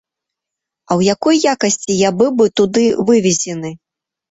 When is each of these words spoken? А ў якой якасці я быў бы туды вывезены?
А 0.89 0.91
ў 0.99 1.15
якой 1.15 1.35
якасці 1.53 1.99
я 1.99 2.09
быў 2.23 2.31
бы 2.41 2.49
туды 2.63 2.85
вывезены? 3.13 3.75